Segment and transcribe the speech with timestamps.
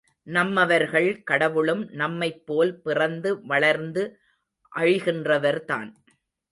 [0.27, 4.03] நம்மவர்கள், கடவுளும் நம்மைப்போல், பிறந்து வளர்ந்து
[4.75, 5.89] அழிகிறவர்தான்.